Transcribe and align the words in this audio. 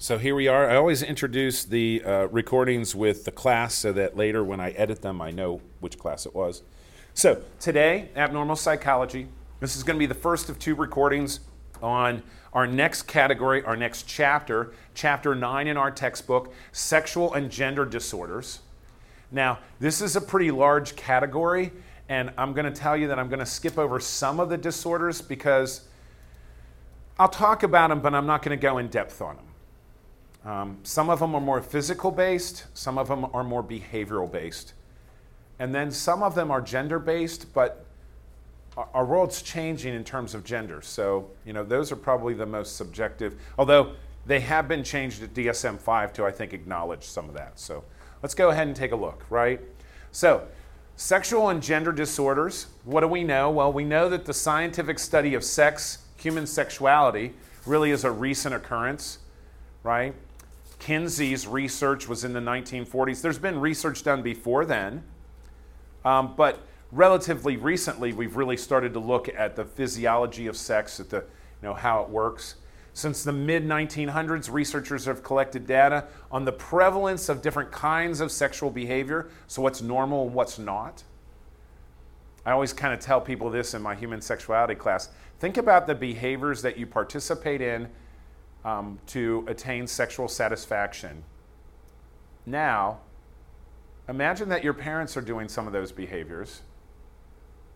So 0.00 0.16
here 0.16 0.36
we 0.36 0.46
are. 0.46 0.70
I 0.70 0.76
always 0.76 1.02
introduce 1.02 1.64
the 1.64 2.04
uh, 2.04 2.26
recordings 2.28 2.94
with 2.94 3.24
the 3.24 3.32
class 3.32 3.74
so 3.74 3.92
that 3.94 4.16
later 4.16 4.44
when 4.44 4.60
I 4.60 4.70
edit 4.70 5.02
them, 5.02 5.20
I 5.20 5.32
know 5.32 5.60
which 5.80 5.98
class 5.98 6.24
it 6.24 6.36
was. 6.36 6.62
So 7.14 7.42
today, 7.58 8.10
abnormal 8.14 8.54
psychology. 8.54 9.26
This 9.58 9.74
is 9.74 9.82
going 9.82 9.96
to 9.96 9.98
be 9.98 10.06
the 10.06 10.14
first 10.14 10.48
of 10.48 10.60
two 10.60 10.76
recordings 10.76 11.40
on 11.82 12.22
our 12.52 12.64
next 12.64 13.08
category, 13.08 13.64
our 13.64 13.76
next 13.76 14.04
chapter, 14.04 14.72
chapter 14.94 15.34
9 15.34 15.66
in 15.66 15.76
our 15.76 15.90
textbook, 15.90 16.54
sexual 16.70 17.34
and 17.34 17.50
gender 17.50 17.84
disorders. 17.84 18.60
Now, 19.32 19.58
this 19.80 20.00
is 20.00 20.14
a 20.14 20.20
pretty 20.20 20.52
large 20.52 20.94
category, 20.94 21.72
and 22.08 22.32
I'm 22.38 22.52
going 22.52 22.72
to 22.72 22.80
tell 22.80 22.96
you 22.96 23.08
that 23.08 23.18
I'm 23.18 23.28
going 23.28 23.40
to 23.40 23.46
skip 23.46 23.76
over 23.76 23.98
some 23.98 24.38
of 24.38 24.48
the 24.48 24.58
disorders 24.58 25.20
because 25.20 25.88
I'll 27.18 27.28
talk 27.28 27.64
about 27.64 27.88
them, 27.88 27.98
but 27.98 28.14
I'm 28.14 28.26
not 28.26 28.42
going 28.42 28.56
to 28.56 28.62
go 28.62 28.78
in 28.78 28.86
depth 28.86 29.20
on 29.20 29.34
them. 29.34 29.47
Um, 30.44 30.78
some 30.82 31.10
of 31.10 31.18
them 31.18 31.34
are 31.34 31.40
more 31.40 31.60
physical 31.60 32.10
based, 32.10 32.66
some 32.74 32.96
of 32.96 33.08
them 33.08 33.26
are 33.32 33.44
more 33.44 33.62
behavioral 33.62 34.30
based. 34.30 34.72
And 35.58 35.74
then 35.74 35.90
some 35.90 36.22
of 36.22 36.34
them 36.34 36.50
are 36.50 36.60
gender 36.60 36.98
based, 36.98 37.52
but 37.52 37.84
our 38.94 39.04
world's 39.04 39.42
changing 39.42 39.94
in 39.94 40.04
terms 40.04 40.34
of 40.34 40.44
gender. 40.44 40.80
So, 40.82 41.30
you 41.44 41.52
know, 41.52 41.64
those 41.64 41.90
are 41.90 41.96
probably 41.96 42.34
the 42.34 42.46
most 42.46 42.76
subjective, 42.76 43.34
although 43.58 43.92
they 44.26 44.40
have 44.40 44.68
been 44.68 44.84
changed 44.84 45.22
at 45.22 45.34
DSM 45.34 45.78
5 45.78 46.12
to, 46.14 46.24
I 46.24 46.30
think, 46.30 46.52
acknowledge 46.52 47.02
some 47.02 47.28
of 47.28 47.34
that. 47.34 47.58
So 47.58 47.82
let's 48.22 48.34
go 48.34 48.50
ahead 48.50 48.68
and 48.68 48.76
take 48.76 48.92
a 48.92 48.96
look, 48.96 49.24
right? 49.30 49.60
So, 50.12 50.46
sexual 50.96 51.48
and 51.48 51.62
gender 51.62 51.92
disorders, 51.92 52.66
what 52.84 53.00
do 53.00 53.08
we 53.08 53.24
know? 53.24 53.50
Well, 53.50 53.72
we 53.72 53.84
know 53.84 54.08
that 54.08 54.26
the 54.26 54.34
scientific 54.34 54.98
study 54.98 55.34
of 55.34 55.42
sex, 55.42 55.98
human 56.16 56.46
sexuality, 56.46 57.34
really 57.66 57.90
is 57.90 58.04
a 58.04 58.10
recent 58.10 58.54
occurrence, 58.54 59.18
right? 59.82 60.14
Kinsey's 60.78 61.46
research 61.46 62.08
was 62.08 62.24
in 62.24 62.32
the 62.32 62.40
1940s. 62.40 63.20
There's 63.20 63.38
been 63.38 63.60
research 63.60 64.02
done 64.02 64.22
before 64.22 64.64
then, 64.64 65.02
um, 66.04 66.34
but 66.36 66.60
relatively 66.92 67.56
recently, 67.56 68.12
we've 68.12 68.36
really 68.36 68.56
started 68.56 68.92
to 68.94 69.00
look 69.00 69.28
at 69.28 69.56
the 69.56 69.64
physiology 69.64 70.46
of 70.46 70.56
sex, 70.56 71.00
at 71.00 71.10
the, 71.10 71.16
you 71.18 71.24
know, 71.62 71.74
how 71.74 72.02
it 72.02 72.08
works. 72.08 72.56
Since 72.94 73.22
the 73.22 73.32
mid 73.32 73.64
1900s, 73.64 74.50
researchers 74.50 75.04
have 75.04 75.22
collected 75.22 75.66
data 75.66 76.06
on 76.32 76.44
the 76.44 76.52
prevalence 76.52 77.28
of 77.28 77.42
different 77.42 77.70
kinds 77.70 78.20
of 78.20 78.32
sexual 78.32 78.70
behavior, 78.70 79.28
so 79.46 79.62
what's 79.62 79.82
normal 79.82 80.26
and 80.26 80.34
what's 80.34 80.58
not. 80.58 81.04
I 82.44 82.52
always 82.52 82.72
kind 82.72 82.94
of 82.94 83.00
tell 83.00 83.20
people 83.20 83.50
this 83.50 83.74
in 83.74 83.82
my 83.82 83.94
human 83.94 84.20
sexuality 84.20 84.74
class. 84.74 85.10
Think 85.38 85.58
about 85.58 85.86
the 85.86 85.94
behaviors 85.94 86.62
that 86.62 86.78
you 86.78 86.86
participate 86.86 87.60
in 87.60 87.88
um, 88.64 88.98
to 89.06 89.44
attain 89.48 89.86
sexual 89.86 90.28
satisfaction. 90.28 91.24
Now, 92.46 93.00
imagine 94.08 94.48
that 94.48 94.64
your 94.64 94.74
parents 94.74 95.16
are 95.16 95.20
doing 95.20 95.48
some 95.48 95.66
of 95.66 95.72
those 95.72 95.92
behaviors, 95.92 96.62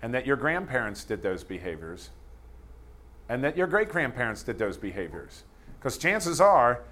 and 0.00 0.12
that 0.14 0.26
your 0.26 0.36
grandparents 0.36 1.04
did 1.04 1.22
those 1.22 1.44
behaviors, 1.44 2.10
and 3.28 3.44
that 3.44 3.56
your 3.56 3.66
great 3.66 3.88
grandparents 3.88 4.42
did 4.42 4.58
those 4.58 4.76
behaviors. 4.76 5.44
Because 5.78 5.98
chances 5.98 6.40
are, 6.40 6.82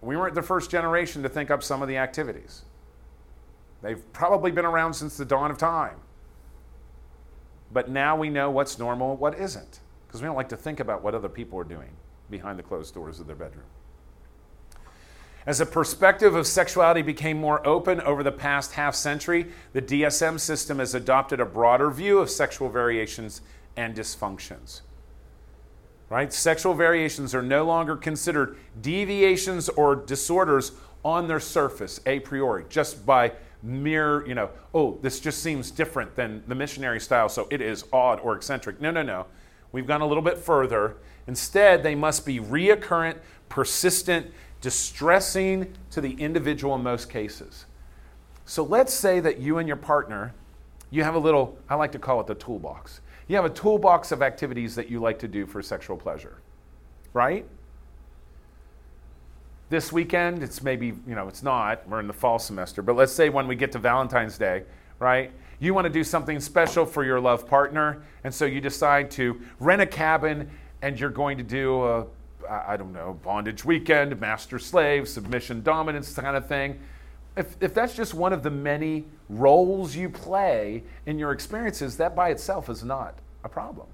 we 0.00 0.16
weren't 0.16 0.34
the 0.34 0.42
first 0.42 0.70
generation 0.70 1.22
to 1.22 1.28
think 1.28 1.50
up 1.50 1.62
some 1.62 1.82
of 1.82 1.88
the 1.88 1.96
activities. 1.96 2.62
They've 3.82 4.12
probably 4.12 4.50
been 4.50 4.64
around 4.64 4.94
since 4.94 5.16
the 5.16 5.24
dawn 5.24 5.50
of 5.50 5.58
time. 5.58 5.96
But 7.72 7.90
now 7.90 8.16
we 8.16 8.30
know 8.30 8.50
what's 8.50 8.78
normal, 8.78 9.16
what 9.16 9.38
isn't, 9.38 9.80
because 10.06 10.22
we 10.22 10.26
don't 10.26 10.36
like 10.36 10.48
to 10.50 10.56
think 10.56 10.78
about 10.78 11.02
what 11.02 11.14
other 11.14 11.28
people 11.28 11.58
are 11.58 11.64
doing 11.64 11.90
behind 12.30 12.58
the 12.58 12.62
closed 12.62 12.94
doors 12.94 13.20
of 13.20 13.26
their 13.26 13.36
bedroom. 13.36 13.66
As 15.46 15.58
the 15.58 15.66
perspective 15.66 16.34
of 16.34 16.44
sexuality 16.46 17.02
became 17.02 17.36
more 17.36 17.64
open 17.64 18.00
over 18.00 18.24
the 18.24 18.32
past 18.32 18.72
half 18.72 18.96
century, 18.96 19.46
the 19.72 19.82
DSM 19.82 20.40
system 20.40 20.80
has 20.80 20.92
adopted 20.92 21.38
a 21.38 21.44
broader 21.44 21.88
view 21.88 22.18
of 22.18 22.28
sexual 22.28 22.68
variations 22.68 23.42
and 23.76 23.94
dysfunctions. 23.94 24.80
Right? 26.08 26.32
Sexual 26.32 26.74
variations 26.74 27.32
are 27.32 27.42
no 27.42 27.64
longer 27.64 27.96
considered 27.96 28.56
deviations 28.80 29.68
or 29.68 29.94
disorders 29.94 30.72
on 31.04 31.28
their 31.28 31.40
surface 31.40 32.00
a 32.06 32.18
priori, 32.20 32.64
just 32.68 33.06
by 33.06 33.32
mere, 33.62 34.26
you 34.26 34.34
know, 34.34 34.50
oh, 34.74 34.98
this 35.02 35.20
just 35.20 35.42
seems 35.42 35.70
different 35.70 36.16
than 36.16 36.42
the 36.48 36.54
missionary 36.54 37.00
style, 37.00 37.28
so 37.28 37.46
it 37.50 37.60
is 37.60 37.84
odd 37.92 38.18
or 38.20 38.34
eccentric. 38.36 38.80
No, 38.80 38.90
no, 38.90 39.02
no. 39.02 39.26
We've 39.72 39.86
gone 39.86 40.00
a 40.00 40.06
little 40.06 40.22
bit 40.22 40.38
further 40.38 40.96
Instead, 41.26 41.82
they 41.82 41.94
must 41.94 42.24
be 42.24 42.38
reoccurrent, 42.38 43.16
persistent, 43.48 44.32
distressing 44.60 45.74
to 45.90 46.00
the 46.00 46.12
individual 46.12 46.74
in 46.74 46.82
most 46.82 47.10
cases. 47.10 47.66
So 48.44 48.62
let's 48.62 48.94
say 48.94 49.20
that 49.20 49.38
you 49.38 49.58
and 49.58 49.66
your 49.66 49.76
partner, 49.76 50.34
you 50.90 51.02
have 51.02 51.14
a 51.14 51.18
little, 51.18 51.58
I 51.68 51.74
like 51.74 51.92
to 51.92 51.98
call 51.98 52.20
it 52.20 52.26
the 52.26 52.36
toolbox. 52.36 53.00
You 53.26 53.34
have 53.36 53.44
a 53.44 53.50
toolbox 53.50 54.12
of 54.12 54.22
activities 54.22 54.76
that 54.76 54.88
you 54.88 55.00
like 55.00 55.18
to 55.18 55.28
do 55.28 55.46
for 55.46 55.60
sexual 55.62 55.96
pleasure, 55.96 56.38
right? 57.12 57.44
This 59.68 59.90
weekend, 59.90 60.44
it's 60.44 60.62
maybe, 60.62 60.86
you 60.86 61.16
know, 61.16 61.26
it's 61.26 61.42
not, 61.42 61.88
we're 61.88 61.98
in 61.98 62.06
the 62.06 62.12
fall 62.12 62.38
semester, 62.38 62.82
but 62.82 62.94
let's 62.94 63.10
say 63.10 63.30
when 63.30 63.48
we 63.48 63.56
get 63.56 63.72
to 63.72 63.80
Valentine's 63.80 64.38
Day, 64.38 64.62
right? 64.98 65.30
You 65.58 65.72
want 65.72 65.86
to 65.86 65.92
do 65.92 66.04
something 66.04 66.38
special 66.40 66.84
for 66.84 67.04
your 67.04 67.20
love 67.20 67.46
partner, 67.46 68.02
and 68.24 68.34
so 68.34 68.44
you 68.44 68.60
decide 68.60 69.10
to 69.12 69.40
rent 69.58 69.80
a 69.80 69.86
cabin 69.86 70.50
and 70.82 71.00
you're 71.00 71.10
going 71.10 71.38
to 71.38 71.42
do 71.42 71.82
a, 71.84 72.06
I 72.48 72.76
don't 72.76 72.92
know, 72.92 73.18
bondage 73.22 73.64
weekend, 73.64 74.20
master 74.20 74.58
slave, 74.58 75.08
submission 75.08 75.62
dominance 75.62 76.14
kind 76.14 76.36
of 76.36 76.46
thing. 76.46 76.78
If, 77.36 77.56
if 77.60 77.74
that's 77.74 77.94
just 77.94 78.14
one 78.14 78.32
of 78.32 78.42
the 78.42 78.50
many 78.50 79.04
roles 79.28 79.96
you 79.96 80.08
play 80.08 80.84
in 81.06 81.18
your 81.18 81.32
experiences, 81.32 81.96
that 81.96 82.14
by 82.14 82.30
itself 82.30 82.68
is 82.68 82.84
not 82.84 83.18
a 83.44 83.48
problem. 83.48 83.86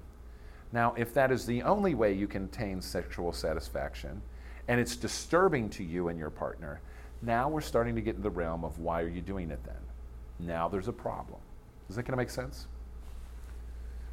Now, 0.71 0.93
if 0.97 1.13
that 1.13 1.31
is 1.31 1.45
the 1.45 1.61
only 1.63 1.93
way 1.93 2.13
you 2.13 2.27
can 2.27 2.45
attain 2.45 2.81
sexual 2.81 3.31
satisfaction, 3.31 4.21
and 4.67 4.79
it's 4.79 4.95
disturbing 4.95 5.69
to 5.71 5.83
you 5.83 6.07
and 6.07 6.17
your 6.17 6.29
partner, 6.29 6.81
now 7.21 7.47
we're 7.47 7.61
starting 7.61 7.95
to 7.95 8.01
get 8.01 8.15
in 8.15 8.21
the 8.21 8.29
realm 8.29 8.63
of 8.63 8.79
why 8.79 9.01
are 9.01 9.07
you 9.07 9.21
doing 9.21 9.51
it 9.51 9.63
then? 9.65 9.75
Now 10.39 10.67
there's 10.67 10.87
a 10.87 10.93
problem. 10.93 11.39
Is 11.89 11.95
that 11.95 12.03
going 12.03 12.13
to 12.13 12.17
make 12.17 12.29
sense? 12.29 12.67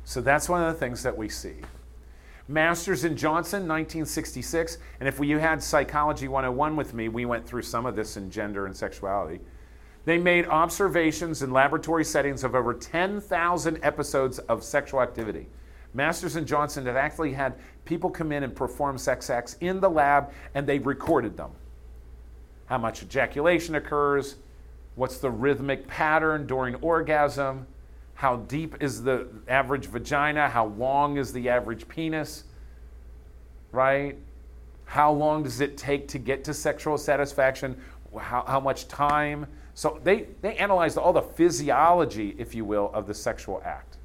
So 0.04 0.20
that's 0.20 0.48
one 0.48 0.62
of 0.62 0.72
the 0.72 0.78
things 0.78 1.02
that 1.02 1.16
we 1.16 1.28
see. 1.28 1.56
Masters 2.48 3.04
and 3.04 3.16
Johnson, 3.16 3.60
1966. 3.60 4.78
And 4.98 5.08
if 5.08 5.20
you 5.20 5.38
had 5.38 5.62
Psychology 5.62 6.26
101 6.26 6.74
with 6.74 6.94
me, 6.94 7.08
we 7.08 7.24
went 7.24 7.46
through 7.46 7.62
some 7.62 7.86
of 7.86 7.94
this 7.94 8.16
in 8.16 8.30
gender 8.30 8.66
and 8.66 8.76
sexuality. 8.76 9.40
They 10.04 10.18
made 10.18 10.46
observations 10.46 11.42
in 11.42 11.52
laboratory 11.52 12.04
settings 12.04 12.42
of 12.42 12.54
over 12.54 12.74
10,000 12.74 13.78
episodes 13.82 14.38
of 14.40 14.64
sexual 14.64 15.00
activity. 15.00 15.46
Masters 15.94 16.36
and 16.36 16.46
Johnson 16.46 16.86
had 16.86 16.96
actually 16.96 17.32
had 17.32 17.54
people 17.84 18.10
come 18.10 18.32
in 18.32 18.42
and 18.42 18.54
perform 18.54 18.98
sex 18.98 19.30
acts 19.30 19.56
in 19.60 19.80
the 19.80 19.90
lab, 19.90 20.32
and 20.54 20.66
they 20.66 20.78
recorded 20.78 21.36
them. 21.36 21.50
How 22.66 22.78
much 22.78 23.02
ejaculation 23.02 23.74
occurs, 23.74 24.36
what's 24.94 25.18
the 25.18 25.30
rhythmic 25.30 25.86
pattern 25.86 26.46
during 26.46 26.74
orgasm, 26.76 27.66
how 28.14 28.36
deep 28.36 28.76
is 28.80 29.02
the 29.02 29.28
average 29.48 29.86
vagina? 29.86 30.48
How 30.48 30.66
long 30.66 31.16
is 31.16 31.32
the 31.32 31.48
average 31.48 31.88
penis? 31.88 32.44
Right? 33.72 34.18
How 34.84 35.10
long 35.12 35.42
does 35.42 35.60
it 35.60 35.78
take 35.78 36.08
to 36.08 36.18
get 36.18 36.44
to 36.44 36.52
sexual 36.52 36.98
satisfaction? 36.98 37.80
How, 38.18 38.44
how 38.46 38.60
much 38.60 38.88
time? 38.88 39.46
So 39.72 40.00
they, 40.04 40.26
they 40.42 40.56
analyzed 40.56 40.98
all 40.98 41.14
the 41.14 41.22
physiology, 41.22 42.34
if 42.36 42.54
you 42.54 42.64
will, 42.66 42.90
of 42.92 43.06
the 43.06 43.14
sexual 43.14 43.62
act. 43.64 43.96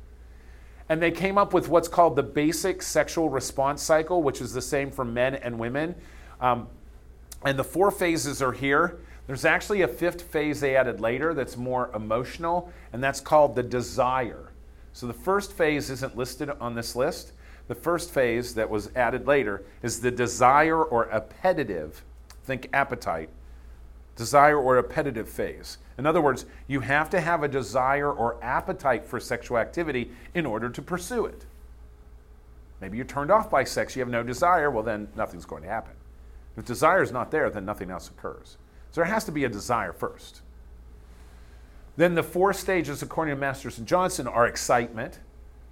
And 0.87 1.01
they 1.01 1.11
came 1.11 1.37
up 1.37 1.53
with 1.53 1.67
what's 1.67 1.87
called 1.87 2.15
the 2.15 2.23
basic 2.23 2.81
sexual 2.83 3.29
response 3.29 3.81
cycle, 3.81 4.23
which 4.23 4.39
is 4.39 4.53
the 4.53 4.61
same 4.61 4.91
for 4.91 5.03
men 5.03 5.35
and 5.35 5.59
women. 5.59 5.95
Um, 6.39 6.69
and 7.43 7.59
the 7.59 7.63
four 7.63 7.91
phases 7.91 8.41
are 8.41 8.53
here. 8.53 8.99
There's 9.27 9.45
actually 9.45 9.81
a 9.81 9.87
fifth 9.87 10.21
phase 10.21 10.59
they 10.59 10.75
added 10.75 10.99
later 10.99 11.33
that's 11.33 11.57
more 11.57 11.89
emotional, 11.95 12.71
and 12.93 13.03
that's 13.03 13.19
called 13.19 13.55
the 13.55 13.63
desire. 13.63 14.51
So 14.93 15.07
the 15.07 15.13
first 15.13 15.53
phase 15.53 15.89
isn't 15.89 16.15
listed 16.15 16.49
on 16.49 16.75
this 16.75 16.95
list. 16.95 17.33
The 17.67 17.75
first 17.75 18.11
phase 18.11 18.53
that 18.53 18.69
was 18.69 18.91
added 18.95 19.25
later 19.25 19.63
is 19.81 19.99
the 19.99 20.11
desire 20.11 20.81
or 20.81 21.11
appetitive, 21.11 22.03
think 22.43 22.69
appetite, 22.71 23.29
desire 24.15 24.57
or 24.57 24.77
appetitive 24.77 25.27
phase. 25.27 25.79
In 25.97 26.05
other 26.05 26.21
words, 26.21 26.45
you 26.67 26.81
have 26.81 27.09
to 27.09 27.19
have 27.19 27.41
a 27.41 27.47
desire 27.47 28.11
or 28.11 28.37
appetite 28.43 29.05
for 29.05 29.19
sexual 29.19 29.57
activity 29.57 30.11
in 30.35 30.45
order 30.45 30.69
to 30.69 30.81
pursue 30.81 31.25
it. 31.25 31.45
Maybe 32.79 32.97
you're 32.97 33.05
turned 33.05 33.31
off 33.31 33.49
by 33.49 33.63
sex, 33.63 33.95
you 33.95 34.01
have 34.01 34.09
no 34.09 34.21
desire, 34.21 34.69
well, 34.69 34.83
then 34.83 35.07
nothing's 35.15 35.45
going 35.45 35.63
to 35.63 35.69
happen. 35.69 35.93
If 36.57 36.65
desire 36.65 37.01
is 37.01 37.11
not 37.11 37.31
there, 37.31 37.49
then 37.49 37.65
nothing 37.65 37.89
else 37.89 38.09
occurs. 38.09 38.57
So 38.95 39.01
there 39.01 39.11
has 39.11 39.25
to 39.25 39.33
be 39.33 39.43
a 39.43 39.49
desire 39.49 39.91
first. 39.91 40.41
Then 41.97 42.15
the 42.15 42.23
four 42.23 42.53
stages, 42.53 43.01
according 43.01 43.35
to 43.35 43.41
Masters 43.41 43.77
and 43.77 43.85
Johnson, 43.85 44.25
are 44.25 44.47
excitement, 44.47 45.19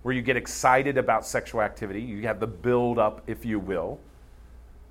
where 0.01 0.13
you 0.13 0.21
get 0.21 0.35
excited 0.35 0.97
about 0.97 1.25
sexual 1.25 1.61
activity. 1.61 2.01
You 2.01 2.23
have 2.23 2.41
the 2.41 2.47
build 2.47 2.99
up, 2.99 3.23
if 3.25 3.45
you 3.45 3.59
will. 3.59 4.01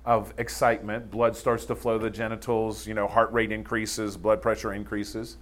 of 0.03 0.33
excitement. 0.39 1.11
Blood 1.11 1.35
starts 1.35 1.65
to 1.65 1.75
flow 1.75 1.99
to 1.99 2.05
the 2.05 2.09
genitals, 2.09 2.87
you 2.87 2.95
know, 2.95 3.07
heart 3.07 3.31
rate 3.31 3.51
increases, 3.51 4.17
blood 4.17 4.41
pressure 4.41 4.73
increases. 4.73 5.37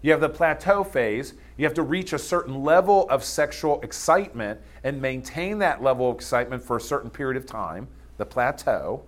You 0.00 0.12
have 0.12 0.20
the 0.20 0.28
plateau 0.28 0.84
phase. 0.84 1.34
You 1.56 1.64
have 1.64 1.74
to 1.74 1.82
reach 1.82 2.12
a 2.12 2.20
certain 2.20 2.62
level 2.62 3.10
of 3.10 3.24
sexual 3.24 3.80
excitement 3.80 4.60
and 4.84 5.02
maintain 5.02 5.58
that 5.58 5.82
level 5.82 6.08
of 6.08 6.14
excitement 6.14 6.62
for 6.62 6.76
a 6.76 6.80
certain 6.80 7.10
period 7.10 7.36
of 7.36 7.46
time, 7.46 7.88
the 8.16 8.24
plateau. 8.24 9.02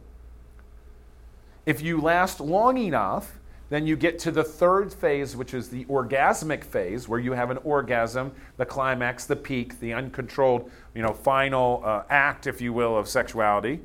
If 1.66 1.82
you 1.82 2.00
last 2.00 2.40
long 2.40 2.78
enough, 2.78 3.38
then 3.70 3.86
you 3.86 3.96
get 3.96 4.18
to 4.20 4.32
the 4.32 4.42
third 4.42 4.92
phase, 4.92 5.36
which 5.36 5.54
is 5.54 5.68
the 5.68 5.84
orgasmic 5.84 6.64
phase, 6.64 7.08
where 7.08 7.20
you 7.20 7.32
have 7.32 7.50
an 7.50 7.58
orgasm, 7.58 8.32
the 8.56 8.66
climax, 8.66 9.26
the 9.26 9.36
peak, 9.36 9.78
the 9.78 9.92
uncontrolled, 9.92 10.70
you 10.94 11.02
know, 11.02 11.12
final 11.12 11.80
uh, 11.84 12.02
act, 12.10 12.48
if 12.48 12.60
you 12.60 12.72
will, 12.72 12.96
of 12.96 13.08
sexuality. 13.08 13.80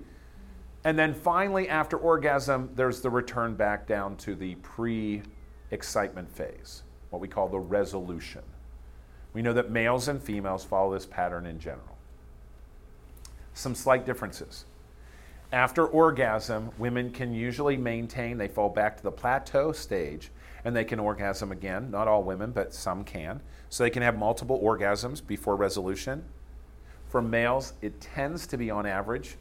And 0.83 0.97
then 0.97 1.13
finally, 1.13 1.69
after 1.69 1.97
orgasm, 1.97 2.71
there's 2.75 3.01
the 3.01 3.09
return 3.09 3.55
back 3.55 3.87
down 3.87 4.17
to 4.17 4.35
the 4.35 4.55
pre 4.55 5.21
excitement 5.71 6.31
phase, 6.31 6.83
what 7.11 7.21
we 7.21 7.27
call 7.27 7.47
the 7.47 7.59
resolution. 7.59 8.41
We 9.33 9.41
know 9.41 9.53
that 9.53 9.69
males 9.69 10.07
and 10.07 10.21
females 10.21 10.63
follow 10.63 10.93
this 10.93 11.05
pattern 11.05 11.45
in 11.45 11.59
general. 11.59 11.97
Some 13.53 13.75
slight 13.75 14.05
differences. 14.05 14.65
After 15.55 15.87
orgasm, 15.87 16.69
women 16.77 17.11
can 17.11 17.33
usually 17.33 17.77
maintain, 17.77 18.37
they 18.37 18.49
fall 18.49 18.67
back 18.67 18.97
to 18.97 19.03
the 19.03 19.11
plateau 19.11 19.71
stage 19.71 20.29
and 20.65 20.75
they 20.75 20.83
can 20.83 20.99
orgasm 20.99 21.53
again. 21.53 21.89
Not 21.89 22.09
all 22.09 22.23
women, 22.23 22.51
but 22.51 22.73
some 22.73 23.05
can. 23.05 23.39
So 23.69 23.85
they 23.85 23.89
can 23.89 24.03
have 24.03 24.17
multiple 24.17 24.59
orgasms 24.61 25.25
before 25.25 25.55
resolution. 25.55 26.25
For 27.07 27.21
males, 27.21 27.71
it 27.81 28.01
tends 28.01 28.45
to 28.47 28.57
be 28.57 28.69
on 28.69 28.85
average 28.85 29.37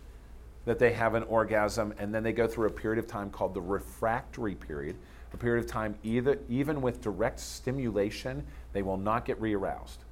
that 0.66 0.78
they 0.78 0.92
have 0.92 1.14
an 1.14 1.24
orgasm 1.24 1.92
and 1.98 2.14
then 2.14 2.22
they 2.22 2.32
go 2.32 2.46
through 2.46 2.68
a 2.68 2.72
period 2.72 3.00
of 3.00 3.08
time 3.08 3.28
called 3.28 3.52
the 3.52 3.60
refractory 3.60 4.54
period, 4.54 4.94
a 5.32 5.36
period 5.36 5.64
of 5.64 5.68
time 5.68 5.96
either 6.04 6.38
even 6.48 6.80
with 6.80 7.00
direct 7.00 7.40
stimulation, 7.40 8.46
they 8.72 8.82
will 8.82 8.98
not 8.98 9.24
get 9.24 9.40
re-aroused. 9.40 10.04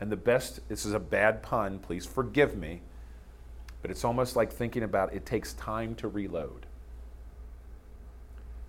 And 0.00 0.10
the 0.10 0.16
best, 0.16 0.66
this 0.70 0.86
is 0.86 0.94
a 0.94 0.98
bad 0.98 1.42
pun, 1.42 1.78
please 1.78 2.06
forgive 2.06 2.56
me, 2.56 2.80
but 3.86 3.92
it's 3.92 4.04
almost 4.04 4.34
like 4.34 4.50
thinking 4.50 4.82
about 4.82 5.14
it 5.14 5.24
takes 5.24 5.52
time 5.52 5.94
to 5.94 6.08
reload. 6.08 6.66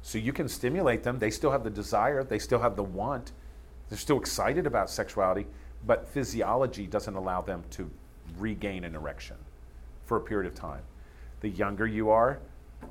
So 0.04 0.20
you 0.20 0.32
can 0.32 0.48
stimulate 0.48 1.02
them, 1.02 1.18
they 1.18 1.32
still 1.32 1.50
have 1.50 1.64
the 1.64 1.72
desire, 1.72 2.24
they 2.24 2.38
still 2.38 2.60
have 2.60 2.76
the 2.76 2.84
want, 2.84 3.32
they're 3.90 3.98
still 3.98 4.20
excited 4.20 4.68
about 4.68 4.92
sexuality, 4.92 5.48
but 5.88 6.08
physiology 6.08 6.86
doesn't 6.86 7.16
allow 7.16 7.42
them 7.42 7.64
to 7.72 7.90
regain 8.38 8.84
an 8.84 8.94
erection 8.94 9.38
for 10.06 10.18
a 10.18 10.22
period 10.22 10.48
of 10.48 10.54
time. 10.54 10.84
The 11.40 11.50
younger 11.50 11.88
you 11.88 12.12
are, 12.12 12.38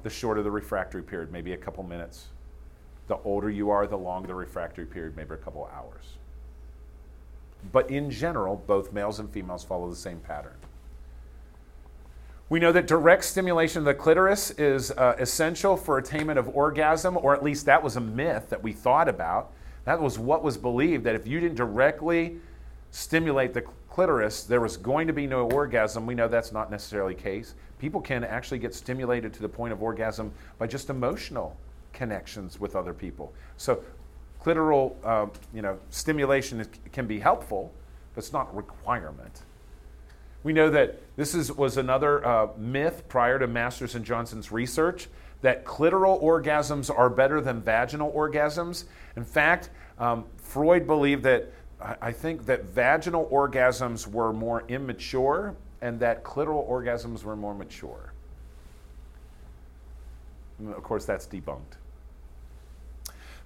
the 0.02 0.10
shorter 0.10 0.42
the 0.42 0.50
refractory 0.50 1.04
period, 1.04 1.30
maybe 1.30 1.52
a 1.52 1.56
couple 1.56 1.84
minutes. 1.84 2.26
The 3.06 3.18
older 3.18 3.50
you 3.50 3.70
are, 3.70 3.86
the 3.86 3.98
longer 3.98 4.26
the 4.26 4.34
refractory 4.34 4.86
period, 4.86 5.16
maybe 5.16 5.34
a 5.34 5.38
couple 5.38 5.70
hours. 5.72 6.14
But 7.70 7.88
in 7.88 8.10
general, 8.10 8.56
both 8.56 8.92
males 8.92 9.20
and 9.20 9.30
females 9.30 9.62
follow 9.62 9.88
the 9.88 9.94
same 9.94 10.18
pattern. 10.18 10.56
We 12.48 12.60
know 12.60 12.70
that 12.70 12.86
direct 12.86 13.24
stimulation 13.24 13.80
of 13.80 13.86
the 13.86 13.94
clitoris 13.94 14.52
is 14.52 14.92
uh, 14.92 15.16
essential 15.18 15.76
for 15.76 15.98
attainment 15.98 16.38
of 16.38 16.48
orgasm, 16.54 17.16
or 17.16 17.34
at 17.34 17.42
least 17.42 17.66
that 17.66 17.82
was 17.82 17.96
a 17.96 18.00
myth 18.00 18.50
that 18.50 18.62
we 18.62 18.72
thought 18.72 19.08
about. 19.08 19.50
That 19.84 20.00
was 20.00 20.16
what 20.16 20.44
was 20.44 20.56
believed 20.56 21.02
that 21.04 21.16
if 21.16 21.26
you 21.26 21.40
didn't 21.40 21.56
directly 21.56 22.36
stimulate 22.92 23.52
the 23.52 23.62
clitoris, 23.90 24.44
there 24.44 24.60
was 24.60 24.76
going 24.76 25.08
to 25.08 25.12
be 25.12 25.26
no 25.26 25.50
orgasm. 25.50 26.06
We 26.06 26.14
know 26.14 26.28
that's 26.28 26.52
not 26.52 26.70
necessarily 26.70 27.14
the 27.14 27.20
case. 27.20 27.54
People 27.80 28.00
can 28.00 28.22
actually 28.22 28.60
get 28.60 28.74
stimulated 28.74 29.34
to 29.34 29.42
the 29.42 29.48
point 29.48 29.72
of 29.72 29.82
orgasm 29.82 30.32
by 30.56 30.68
just 30.68 30.88
emotional 30.88 31.56
connections 31.92 32.60
with 32.60 32.76
other 32.76 32.94
people. 32.94 33.34
So, 33.56 33.82
clitoral, 34.40 34.94
uh, 35.02 35.26
you 35.52 35.62
know, 35.62 35.80
stimulation 35.90 36.64
can 36.92 37.08
be 37.08 37.18
helpful, 37.18 37.72
but 38.14 38.22
it's 38.22 38.32
not 38.32 38.50
a 38.52 38.56
requirement. 38.56 39.42
We 40.46 40.52
know 40.52 40.70
that 40.70 41.00
this 41.16 41.34
is, 41.34 41.50
was 41.50 41.76
another 41.76 42.24
uh, 42.24 42.50
myth 42.56 43.08
prior 43.08 43.36
to 43.36 43.48
Masters 43.48 43.96
and 43.96 44.04
Johnson's 44.04 44.52
research 44.52 45.08
that 45.42 45.64
clitoral 45.64 46.22
orgasms 46.22 46.88
are 46.88 47.10
better 47.10 47.40
than 47.40 47.60
vaginal 47.60 48.12
orgasms. 48.12 48.84
In 49.16 49.24
fact, 49.24 49.70
um, 49.98 50.24
Freud 50.36 50.86
believed 50.86 51.24
that 51.24 51.50
I 52.00 52.12
think 52.12 52.46
that 52.46 52.66
vaginal 52.66 53.28
orgasms 53.32 54.06
were 54.06 54.32
more 54.32 54.62
immature 54.68 55.56
and 55.80 55.98
that 55.98 56.22
clitoral 56.22 56.70
orgasms 56.70 57.24
were 57.24 57.34
more 57.34 57.52
mature. 57.52 58.12
Of 60.64 60.84
course, 60.84 61.04
that's 61.04 61.26
debunked 61.26 61.74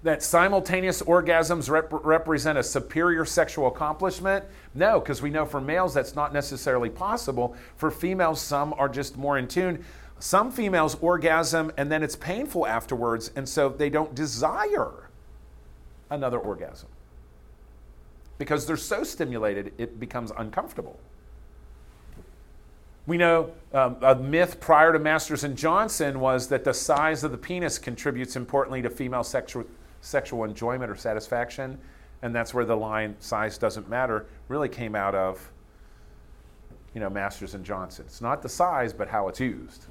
that 0.02 0.22
simultaneous 0.22 1.02
orgasms 1.02 1.68
rep- 1.68 1.88
represent 1.90 2.56
a 2.58 2.62
superior 2.62 3.24
sexual 3.24 3.66
accomplishment? 3.66 4.44
No, 4.74 4.98
because 4.98 5.20
we 5.20 5.30
know 5.30 5.44
for 5.44 5.60
males 5.60 5.92
that's 5.92 6.14
not 6.14 6.32
necessarily 6.32 6.88
possible. 6.88 7.54
For 7.76 7.90
females, 7.90 8.40
some 8.40 8.72
are 8.78 8.88
just 8.88 9.16
more 9.16 9.36
in 9.36 9.46
tune. 9.46 9.84
Some 10.18 10.50
females 10.50 10.96
orgasm 11.00 11.72
and 11.76 11.90
then 11.90 12.02
it's 12.02 12.16
painful 12.16 12.66
afterwards, 12.66 13.30
and 13.36 13.48
so 13.48 13.68
they 13.68 13.90
don't 13.90 14.14
desire 14.14 15.08
another 16.10 16.38
orgasm. 16.38 16.88
Because 18.38 18.66
they're 18.66 18.76
so 18.76 19.04
stimulated, 19.04 19.72
it 19.76 20.00
becomes 20.00 20.32
uncomfortable. 20.36 20.98
We 23.06 23.18
know 23.18 23.50
um, 23.74 23.96
a 24.02 24.14
myth 24.14 24.60
prior 24.60 24.92
to 24.92 24.98
Masters 24.98 25.42
and 25.42 25.56
Johnson 25.56 26.20
was 26.20 26.48
that 26.48 26.64
the 26.64 26.72
size 26.72 27.24
of 27.24 27.32
the 27.32 27.38
penis 27.38 27.78
contributes 27.78 28.36
importantly 28.36 28.82
to 28.82 28.90
female 28.90 29.24
sexual 29.24 29.64
sexual 30.00 30.44
enjoyment 30.44 30.90
or 30.90 30.96
satisfaction, 30.96 31.78
and 32.22 32.34
that's 32.34 32.52
where 32.52 32.64
the 32.64 32.76
line 32.76 33.16
size 33.18 33.58
doesn't 33.58 33.88
matter 33.88 34.26
really 34.48 34.68
came 34.68 34.94
out 34.94 35.14
of 35.14 35.50
you 36.94 37.00
know 37.00 37.10
Masters 37.10 37.54
and 37.54 37.64
Johnson. 37.64 38.04
It's 38.06 38.20
not 38.20 38.42
the 38.42 38.48
size, 38.48 38.92
but 38.92 39.08
how 39.08 39.28
it's 39.28 39.40
used. 39.40 39.86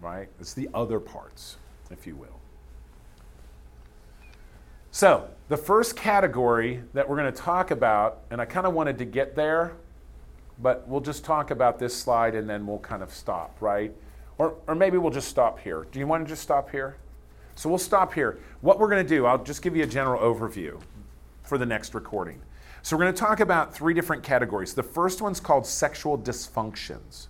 Right? 0.00 0.28
It's 0.40 0.52
the 0.52 0.68
other 0.74 1.00
parts, 1.00 1.56
if 1.90 2.06
you 2.06 2.16
will. 2.16 2.40
So, 4.90 5.28
the 5.48 5.56
first 5.56 5.96
category 5.96 6.82
that 6.92 7.08
we're 7.08 7.16
going 7.16 7.32
to 7.32 7.36
talk 7.36 7.70
about, 7.70 8.20
and 8.30 8.40
I 8.40 8.44
kind 8.44 8.66
of 8.66 8.74
wanted 8.74 8.98
to 8.98 9.04
get 9.04 9.34
there, 9.34 9.72
but 10.62 10.86
we'll 10.86 11.00
just 11.00 11.24
talk 11.24 11.50
about 11.50 11.78
this 11.78 11.96
slide 11.96 12.34
and 12.34 12.48
then 12.48 12.66
we'll 12.66 12.78
kind 12.78 13.02
of 13.02 13.12
stop, 13.12 13.56
right? 13.60 13.92
Or, 14.38 14.54
or 14.66 14.74
maybe 14.74 14.98
we'll 14.98 15.10
just 15.10 15.28
stop 15.28 15.58
here. 15.58 15.86
Do 15.90 15.98
you 15.98 16.06
want 16.06 16.24
to 16.24 16.28
just 16.28 16.42
stop 16.42 16.70
here? 16.70 16.96
So 17.54 17.68
we'll 17.68 17.78
stop 17.78 18.12
here. 18.14 18.38
What 18.60 18.78
we're 18.78 18.88
going 18.88 19.04
to 19.04 19.08
do, 19.08 19.26
I'll 19.26 19.42
just 19.42 19.62
give 19.62 19.76
you 19.76 19.84
a 19.84 19.86
general 19.86 20.20
overview 20.20 20.80
for 21.42 21.58
the 21.58 21.66
next 21.66 21.94
recording. 21.94 22.40
So 22.82 22.96
we're 22.96 23.04
going 23.04 23.14
to 23.14 23.20
talk 23.20 23.40
about 23.40 23.74
three 23.74 23.94
different 23.94 24.22
categories. 24.22 24.74
The 24.74 24.82
first 24.82 25.22
one's 25.22 25.40
called 25.40 25.66
sexual 25.66 26.18
dysfunctions. 26.18 27.28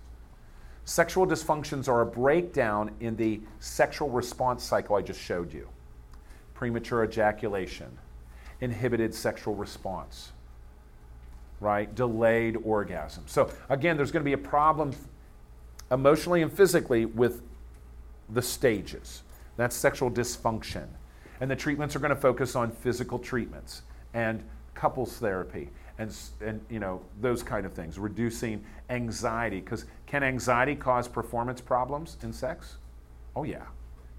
Sexual 0.84 1.26
dysfunctions 1.26 1.88
are 1.88 2.02
a 2.02 2.06
breakdown 2.06 2.90
in 3.00 3.16
the 3.16 3.40
sexual 3.58 4.10
response 4.10 4.62
cycle 4.62 4.96
I 4.96 5.02
just 5.02 5.20
showed 5.20 5.52
you 5.52 5.68
premature 6.54 7.04
ejaculation, 7.04 7.98
inhibited 8.60 9.12
sexual 9.12 9.56
response, 9.56 10.32
right? 11.60 11.92
Delayed 11.94 12.56
orgasm. 12.64 13.24
So, 13.26 13.50
again, 13.68 13.96
there's 13.96 14.12
going 14.12 14.22
to 14.22 14.24
be 14.24 14.34
a 14.34 14.38
problem 14.38 14.92
emotionally 15.90 16.42
and 16.42 16.52
physically 16.52 17.06
with 17.06 17.42
the 18.30 18.40
stages. 18.40 19.23
That's 19.56 19.76
sexual 19.76 20.10
dysfunction. 20.10 20.86
And 21.40 21.50
the 21.50 21.56
treatments 21.56 21.94
are 21.96 21.98
going 21.98 22.14
to 22.14 22.20
focus 22.20 22.56
on 22.56 22.70
physical 22.70 23.18
treatments 23.18 23.82
and 24.12 24.42
couples 24.74 25.16
therapy 25.18 25.70
and, 25.98 26.14
and 26.40 26.60
you 26.68 26.80
know 26.80 27.00
those 27.20 27.42
kind 27.42 27.66
of 27.66 27.72
things 27.72 27.98
reducing 27.98 28.64
anxiety. 28.90 29.60
Because 29.60 29.84
can 30.06 30.22
anxiety 30.22 30.74
cause 30.74 31.08
performance 31.08 31.60
problems 31.60 32.16
in 32.22 32.32
sex? 32.32 32.76
Oh 33.36 33.44
yeah. 33.44 33.64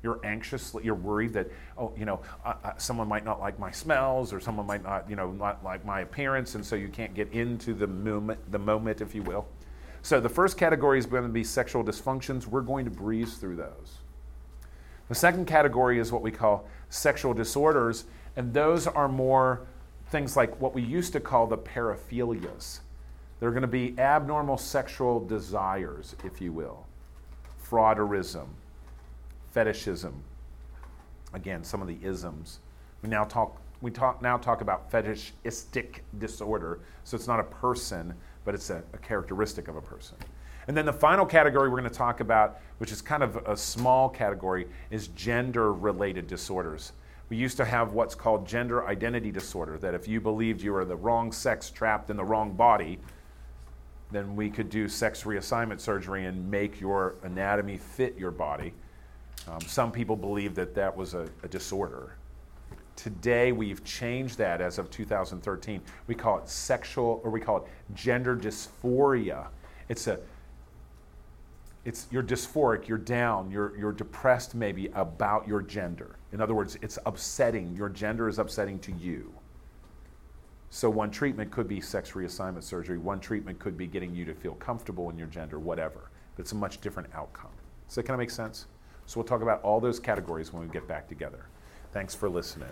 You're 0.04 0.20
anxious 0.24 0.76
you're 0.84 0.94
worried 0.94 1.34
that 1.34 1.48
oh 1.78 1.92
you 1.98 2.06
know 2.06 2.22
uh, 2.46 2.54
uh, 2.64 2.78
someone 2.78 3.08
might 3.08 3.26
not 3.26 3.40
like 3.40 3.58
my 3.58 3.72
smells 3.72 4.32
or 4.32 4.40
someone 4.40 4.68
might 4.68 4.84
not 4.84 5.10
you 5.10 5.16
know 5.16 5.32
not 5.32 5.64
like 5.64 5.84
my 5.84 6.02
appearance 6.02 6.54
and 6.54 6.64
so 6.64 6.76
you 6.76 6.90
can't 6.90 7.16
get 7.16 7.32
into 7.34 7.74
the 7.74 7.88
moment 7.88 8.40
the 8.52 8.60
moment 8.60 9.02
if 9.02 9.16
you 9.16 9.24
will. 9.24 9.48
So 10.04 10.20
the 10.20 10.30
first 10.30 10.58
category 10.58 11.00
is 11.00 11.08
going 11.08 11.24
to 11.24 11.30
be 11.30 11.44
sexual 11.44 11.84
dysfunctions. 11.84 12.46
We're 12.46 12.62
going 12.62 12.86
to 12.86 12.92
breeze 12.92 13.38
through 13.38 13.56
those 13.56 13.98
the 15.08 15.16
second 15.16 15.46
category 15.46 16.00
is 16.00 16.12
what 16.12 16.22
we 16.22 16.32
call 16.32 16.68
sexual 16.90 17.34
disorders, 17.34 18.06
and 18.36 18.54
those 18.54 18.88
are 18.88 19.08
more 19.08 19.62
things 20.10 20.36
like 20.36 20.60
what 20.60 20.74
we 20.74 20.82
used 20.82 21.14
to 21.14 21.20
call 21.20 21.48
the 21.48 21.58
paraphilias. 21.58 22.80
They're 23.40 23.52
going 23.52 23.62
to 23.62 23.68
be 23.68 23.96
abnormal 24.00 24.58
sexual 24.58 25.20
desires, 25.26 26.16
if 26.24 26.42
you 26.42 26.52
will, 26.52 26.86
frotteurism, 27.70 28.48
fetishism. 29.54 30.14
Again, 31.34 31.64
some 31.64 31.82
of 31.82 31.88
the 31.88 31.98
isms. 32.02 32.60
We 33.02 33.10
now 33.10 33.26
talk. 33.26 33.62
We 33.82 33.92
talk 33.92 34.22
now 34.22 34.38
talk 34.38 34.62
about 34.62 34.90
fetishistic 34.90 36.04
disorder. 36.18 36.80
So 37.04 37.16
it's 37.16 37.28
not 37.28 37.42
a 37.42 37.44
person, 37.44 38.14
but 38.46 38.56
it's 38.56 38.70
a, 38.70 38.82
a 38.94 38.98
characteristic 38.98 39.68
of 39.68 39.76
a 39.76 39.82
person. 39.82 40.16
And 40.68 40.76
then 40.76 40.86
the 40.86 40.94
final 40.94 41.26
category 41.26 41.70
we're 41.70 41.80
going 41.80 41.90
to 41.90 41.96
talk 41.96 42.20
about, 42.20 42.60
which 42.80 42.92
is 42.92 43.02
kind 43.02 43.24
of 43.24 43.36
a 43.46 43.56
small 43.56 44.10
category, 44.10 44.68
is 44.90 45.10
gender 45.10 45.74
related 45.74 46.28
disorders. 46.28 46.94
We 47.30 47.38
used 47.38 47.58
to 47.58 47.66
have 47.66 47.94
what's 47.94 48.16
called 48.16 48.48
gender 48.48 48.88
identity 48.88 49.32
disorder, 49.32 49.78
that 49.80 49.94
if 49.94 50.08
you 50.08 50.22
believed 50.22 50.62
you 50.62 50.74
were 50.74 50.86
the 50.86 50.96
wrong 50.96 51.32
sex 51.32 51.70
trapped 51.70 52.10
in 52.10 52.18
the 52.18 52.24
wrong 52.24 52.54
body, 52.54 53.00
then 54.12 54.36
we 54.36 54.50
could 54.50 54.70
do 54.70 54.88
sex 54.88 55.24
reassignment 55.24 55.80
surgery 55.80 56.26
and 56.26 56.50
make 56.50 56.80
your 56.80 57.16
anatomy 57.24 57.78
fit 57.78 58.18
your 58.18 58.32
body. 58.32 58.74
Um, 59.48 59.62
some 59.62 59.92
people 59.92 60.16
believe 60.16 60.56
that 60.56 60.76
that 60.76 60.96
was 60.96 61.14
a, 61.14 61.28
a 61.44 61.48
disorder. 61.48 62.16
Today, 62.96 63.52
we've 63.52 63.84
changed 63.84 64.38
that 64.38 64.62
as 64.62 64.78
of 64.78 64.90
2013. 64.90 65.82
We 66.08 66.16
call 66.16 66.38
it 66.40 66.48
sexual, 66.48 67.20
or 67.24 67.30
we 67.30 67.42
call 67.42 67.58
it 67.58 67.64
gender 67.94 68.38
dysphoria. 68.38 69.48
It's 69.90 70.08
a 70.08 70.20
it's 71.86 72.08
you're 72.12 72.24
dysphoric, 72.24 72.88
you're 72.88 72.98
down, 72.98 73.52
you're, 73.52 73.78
you're 73.78 73.92
depressed 73.92 74.56
maybe 74.56 74.88
about 74.94 75.48
your 75.48 75.62
gender. 75.62 76.18
In 76.34 76.42
other 76.42 76.56
words, 76.56 76.78
it's 76.82 76.98
upsetting. 77.06 77.76
Your 77.76 77.90
gender 77.90 78.28
is 78.28 78.40
upsetting 78.40 78.80
to 78.80 78.92
you. 78.92 79.32
So 80.70 80.90
one 80.90 81.12
treatment 81.12 81.52
could 81.52 81.68
be 81.68 81.80
sex 81.80 82.12
reassignment 82.12 82.64
surgery. 82.64 82.98
One 82.98 83.20
treatment 83.20 83.60
could 83.60 83.78
be 83.78 83.88
getting 83.88 84.14
you 84.14 84.26
to 84.26 84.34
feel 84.34 84.56
comfortable 84.56 85.10
in 85.10 85.18
your 85.18 85.28
gender, 85.28 85.60
whatever. 85.60 86.10
But 86.36 86.42
it's 86.42 86.52
a 86.52 86.56
much 86.56 86.82
different 86.82 87.10
outcome. 87.14 87.52
Does 87.88 87.96
that 87.96 88.04
kind 88.04 88.16
of 88.16 88.20
make 88.20 88.32
sense? 88.32 88.66
So 89.06 89.20
we'll 89.20 89.28
talk 89.28 89.42
about 89.42 89.62
all 89.62 89.80
those 89.80 90.00
categories 90.00 90.52
when 90.52 90.64
we 90.64 90.74
get 90.74 90.88
back 90.88 91.08
together. 91.08 91.46
Thanks 91.94 92.16
for 92.16 92.28
listening. 92.28 92.68